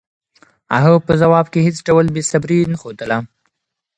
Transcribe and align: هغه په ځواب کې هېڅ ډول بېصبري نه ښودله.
هغه 0.83 0.99
په 1.07 1.13
ځواب 1.21 1.45
کې 1.53 1.59
هېڅ 1.67 1.77
ډول 1.87 2.05
بېصبري 2.15 2.59
نه 2.71 2.77
ښودله. 2.81 3.17